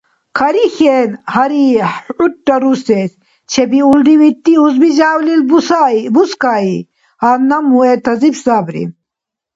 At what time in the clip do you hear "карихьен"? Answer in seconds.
0.37-1.09